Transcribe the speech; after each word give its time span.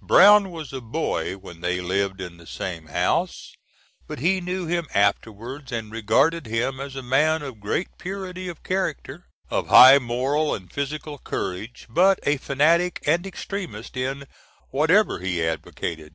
Brown 0.00 0.52
was 0.52 0.72
a 0.72 0.80
boy 0.80 1.36
when 1.36 1.60
they 1.60 1.82
lived 1.82 2.18
in 2.18 2.38
the 2.38 2.46
same 2.46 2.86
house, 2.86 3.52
but 4.06 4.20
he 4.20 4.40
knew 4.40 4.66
him 4.66 4.86
afterwards, 4.94 5.70
and 5.70 5.92
regarded 5.92 6.46
him 6.46 6.80
as 6.80 6.96
a 6.96 7.02
man 7.02 7.42
of 7.42 7.60
great 7.60 7.88
purity 7.98 8.48
of 8.48 8.62
character, 8.62 9.26
of 9.50 9.68
high 9.68 9.98
moral 9.98 10.54
and 10.54 10.72
physical 10.72 11.18
courage, 11.18 11.84
but 11.90 12.18
a 12.22 12.38
fanatic 12.38 13.02
and 13.04 13.26
extremist 13.26 13.98
in 13.98 14.24
whatever 14.70 15.18
he 15.18 15.44
advocated. 15.46 16.14